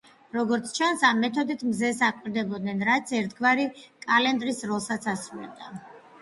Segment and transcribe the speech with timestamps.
[0.35, 3.67] როგორც ჩანს, ამ მეთოდით მზეს აკვირდებოდნენ, რაც ერთგვარი
[4.07, 5.71] კალენდრის როლსაც თამაშობდა.